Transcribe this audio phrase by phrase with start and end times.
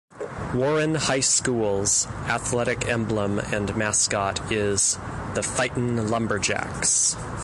[0.55, 4.97] Warren High School's athletic emblem and mascot is
[5.35, 7.15] The Fightin' Lumberjacks.